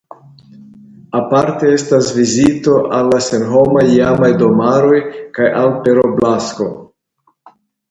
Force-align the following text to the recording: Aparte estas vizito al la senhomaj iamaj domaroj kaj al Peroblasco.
Aparte 1.19 1.69
estas 1.79 2.09
vizito 2.19 2.79
al 3.01 3.13
la 3.17 3.21
senhomaj 3.27 3.85
iamaj 3.99 4.31
domaroj 4.41 4.99
kaj 5.39 5.53
al 5.63 5.71
Peroblasco. 5.87 6.71